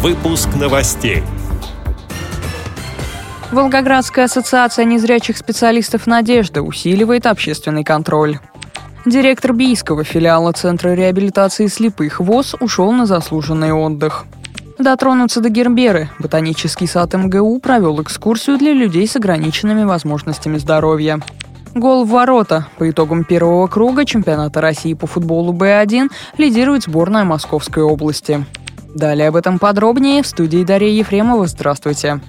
[0.00, 1.24] Выпуск новостей.
[3.50, 8.38] Волгоградская ассоциация незрячих специалистов «Надежда» усиливает общественный контроль.
[9.04, 14.26] Директор Бийского филиала Центра реабилитации слепых ВОЗ ушел на заслуженный отдых.
[14.78, 16.08] Дотронуться до Герберы.
[16.20, 21.18] Ботанический сад МГУ провел экскурсию для людей с ограниченными возможностями здоровья.
[21.74, 22.68] Гол в ворота.
[22.78, 26.08] По итогам первого круга чемпионата России по футболу Б1
[26.38, 28.46] лидирует сборная Московской области.
[28.94, 31.46] Далее об этом подробнее в студии Дарья Ефремова.
[31.46, 32.20] Здравствуйте.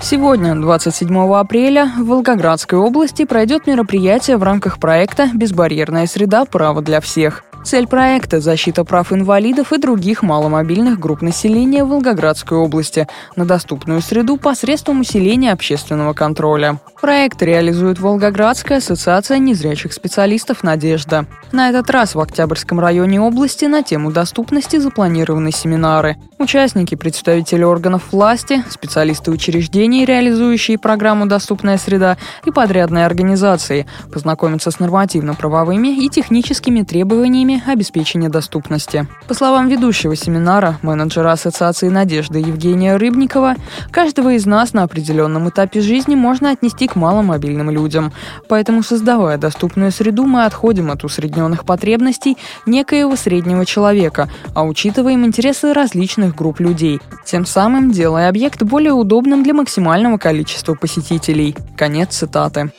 [0.00, 6.44] Сегодня, 27 апреля, в Волгоградской области пройдет мероприятие в рамках проекта «Безбарьерная среда.
[6.44, 7.45] Право для всех».
[7.66, 14.00] Цель проекта– защита прав инвалидов и других маломобильных групп населения в Волгоградской области на доступную
[14.02, 16.78] среду посредством усиления общественного контроля.
[17.00, 21.26] Проект реализует Волгоградская ассоциация незрячих специалистов «Надежда».
[21.50, 26.16] На этот раз в Октябрьском районе области на тему доступности запланированы семинары.
[26.38, 34.78] Участники, представители органов власти, специалисты учреждений, реализующие программу «Доступная среда» и подрядные организации познакомятся с
[34.78, 39.06] нормативно-правовыми и техническими требованиями обеспечения доступности.
[39.28, 43.54] По словам ведущего семинара, менеджера Ассоциации «Надежда» Евгения Рыбникова,
[43.90, 48.12] каждого из нас на определенном этапе жизни можно отнести к маломобильным людям.
[48.48, 55.72] Поэтому, создавая доступную среду, мы отходим от усредненных потребностей некоего среднего человека, а учитываем интересы
[55.72, 61.56] различных групп людей, тем самым делая объект более удобным для максимального количества посетителей.
[61.76, 62.72] Конец цитаты.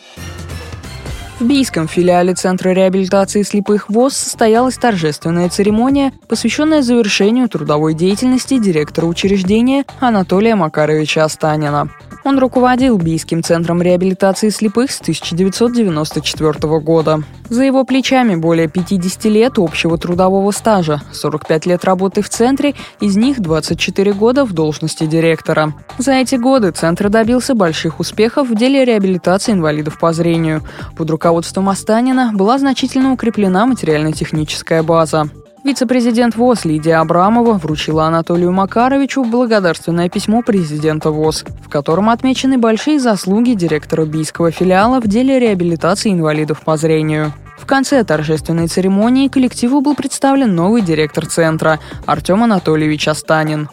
[1.40, 9.06] В Бийском филиале Центра реабилитации слепых ВОЗ состоялась торжественная церемония, посвященная завершению трудовой деятельности директора
[9.06, 11.92] учреждения Анатолия Макаровича Останина.
[12.28, 17.24] Он руководил Бийским центром реабилитации слепых с 1994 года.
[17.48, 23.16] За его плечами более 50 лет общего трудового стажа, 45 лет работы в центре, из
[23.16, 25.74] них 24 года в должности директора.
[26.00, 30.64] За эти годы центр добился больших успехов в деле реабилитации инвалидов по зрению.
[30.98, 35.30] Под руководством Останина была значительно укреплена материально-техническая база.
[35.68, 43.02] Вице-президент ВОЗ Лидия Абрамова вручила Анатолию Макаровичу благодарственное письмо президента ВОЗ, в котором отмечены большие
[43.02, 47.34] заслуги директора Бийского филиала в деле реабилитации инвалидов по зрению.
[47.58, 53.68] В конце торжественной церемонии коллективу был представлен новый директор центра Артем Анатольевич Астанин.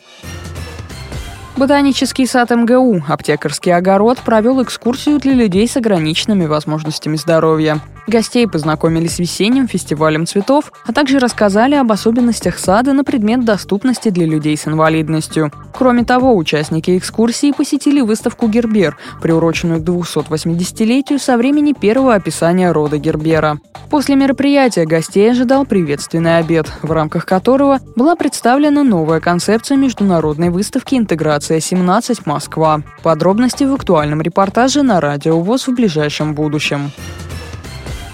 [1.56, 7.80] Ботанический сад МГУ «Аптекарский огород» провел экскурсию для людей с ограниченными возможностями здоровья.
[8.06, 14.10] Гостей познакомили с весенним фестивалем цветов, а также рассказали об особенностях сада на предмет доступности
[14.10, 15.50] для людей с инвалидностью.
[15.72, 22.98] Кроме того, участники экскурсии посетили выставку «Гербер», приуроченную к 280-летию со времени первого описания рода
[22.98, 23.58] Гербера.
[23.90, 30.94] После мероприятия гостей ожидал приветственный обед, в рамках которого была представлена новая концепция международной выставки
[30.94, 32.82] «Интеграция-17 Москва».
[33.02, 36.90] Подробности в актуальном репортаже на Радио ВОЗ в ближайшем будущем.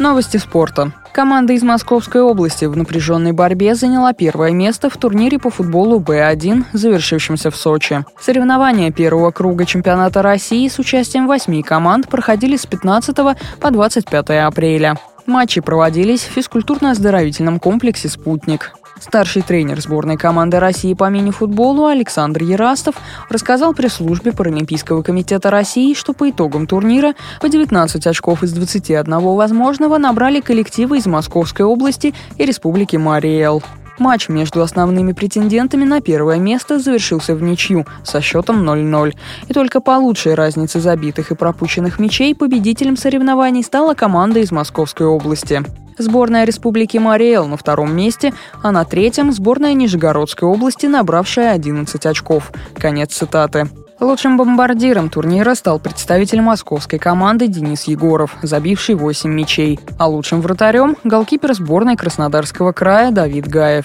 [0.01, 0.93] Новости спорта.
[1.13, 6.65] Команда из Московской области в напряженной борьбе заняла первое место в турнире по футболу Б1,
[6.73, 8.03] завершившемся в Сочи.
[8.19, 13.15] Соревнования первого круга чемпионата России с участием восьми команд проходили с 15
[13.61, 14.97] по 25 апреля.
[15.27, 18.73] Матчи проводились в физкультурно-оздоровительном комплексе «Спутник».
[19.01, 22.97] Старший тренер сборной команды России по мини-футболу Александр Ерастов
[23.31, 29.97] рассказал пресс-службе Паралимпийского комитета России, что по итогам турнира по 19 очков из 21 возможного
[29.97, 33.63] набрали коллективы из Московской области и Республики Мариэл.
[33.99, 39.15] Матч между основными претендентами на первое место завершился в ничью со счетом 0-0.
[39.49, 45.07] И только по лучшей разнице забитых и пропущенных мячей победителем соревнований стала команда из Московской
[45.07, 45.63] области.
[46.01, 52.53] Сборная Республики Мариэл на втором месте, а на третьем сборная Нижегородской области, набравшая 11 очков.
[52.79, 53.69] Конец цитаты.
[54.01, 60.97] Лучшим бомбардиром турнира стал представитель московской команды Денис Егоров, забивший 8 мячей, а лучшим вратарем–
[61.05, 63.85] голкипер сборной Краснодарского края Давид Гаев.